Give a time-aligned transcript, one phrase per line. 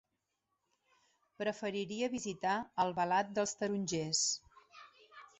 [1.41, 2.53] Preferiria visitar
[2.85, 4.23] Albalat dels Tarongers.